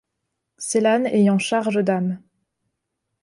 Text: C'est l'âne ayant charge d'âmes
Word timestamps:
C'est 0.57 0.81
l'âne 0.81 1.05
ayant 1.05 1.37
charge 1.37 1.83
d'âmes 1.83 2.19